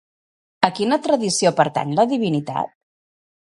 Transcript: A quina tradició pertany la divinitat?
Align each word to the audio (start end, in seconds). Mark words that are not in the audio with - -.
A 0.67 0.69
quina 0.79 0.99
tradició 1.09 1.53
pertany 1.61 1.93
la 2.01 2.07
divinitat? 2.17 2.75